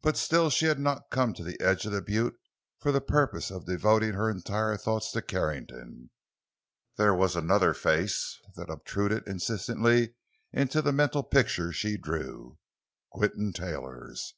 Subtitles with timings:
[0.00, 2.40] But still she had not come to the edge of the butte
[2.78, 6.08] for the purpose of devoting her entire thoughts to Carrington;
[6.96, 10.14] there was another face that obtruded insistently
[10.54, 14.32] in the mental pictures she drew—Quinton Taylor's.